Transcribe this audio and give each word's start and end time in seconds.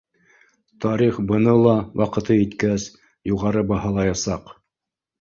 Тарих 0.85 1.19
быны 1.33 1.53
ла, 1.65 1.75
ваҡыты 2.03 2.39
еткәс, 2.41 2.89
юғары 3.37 3.67
баһалаясаҡ 3.75 4.55